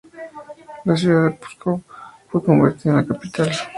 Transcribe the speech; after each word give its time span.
La 0.83 0.97
ciudad 0.97 1.25
de 1.25 1.35
Pskov 1.37 1.83
fue 2.31 2.43
convertida 2.43 2.89
en 2.93 2.97
la 2.97 3.05
capital. 3.05 3.51